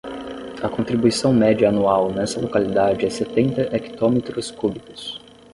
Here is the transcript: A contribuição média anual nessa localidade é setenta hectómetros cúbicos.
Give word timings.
A 0.63 0.67
contribuição 0.67 1.31
média 1.31 1.69
anual 1.69 2.11
nessa 2.11 2.41
localidade 2.41 3.05
é 3.05 3.09
setenta 3.11 3.69
hectómetros 3.71 4.49
cúbicos. 4.49 5.21